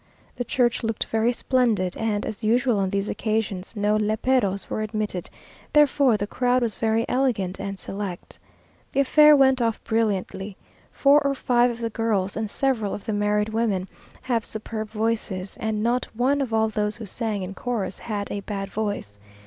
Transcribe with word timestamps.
The 0.35 0.43
church 0.43 0.81
looked 0.81 1.05
very 1.05 1.31
splendid, 1.31 1.95
and, 1.95 2.25
as 2.25 2.43
usual 2.43 2.79
on 2.79 2.89
these 2.89 3.07
occasions, 3.07 3.75
no 3.75 3.99
léperos 3.99 4.67
were 4.67 4.81
admitted, 4.81 5.29
therefore 5.73 6.17
the 6.17 6.25
crowd 6.25 6.63
was 6.63 6.79
very 6.79 7.05
elegant 7.07 7.59
and 7.59 7.77
select. 7.77 8.39
The 8.93 9.01
affair 9.01 9.35
went 9.35 9.61
off 9.61 9.83
brilliantly. 9.83 10.57
Four 10.91 11.21
or 11.21 11.35
five 11.35 11.69
of 11.69 11.77
the 11.81 11.91
girls, 11.91 12.35
and 12.35 12.49
several 12.49 12.95
of 12.95 13.05
the 13.05 13.13
married 13.13 13.49
women, 13.49 13.87
have 14.23 14.43
superb 14.43 14.89
voices; 14.89 15.55
and 15.57 15.83
not 15.83 16.05
one 16.15 16.41
of 16.41 16.51
all 16.51 16.67
those 16.67 16.95
who 16.97 17.05
sang 17.05 17.43
in 17.43 17.53
chorus 17.53 17.99
had 17.99 18.31
a 18.31 18.39
bad 18.39 18.69
voice. 18.71 19.19